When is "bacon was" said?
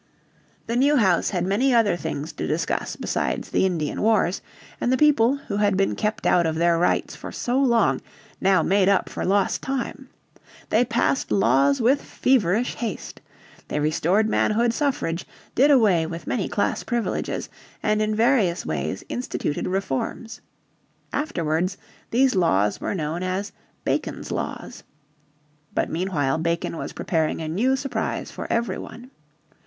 26.39-26.91